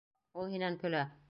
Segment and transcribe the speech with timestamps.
[0.43, 1.07] Ул һинән көлә.